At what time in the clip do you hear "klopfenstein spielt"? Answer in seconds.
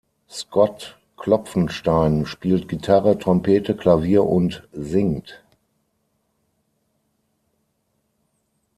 1.15-2.67